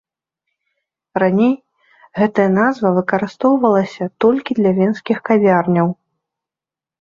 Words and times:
Раней 1.23 1.51
гэтая 2.19 2.45
назва 2.59 2.87
выкарыстоўвалася 2.97 4.09
толькі 4.27 4.51
для 4.63 4.71
венскіх 4.79 5.17
кавярняў. 5.31 5.87